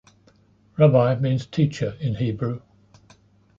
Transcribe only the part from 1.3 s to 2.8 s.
teacher in Hebrew.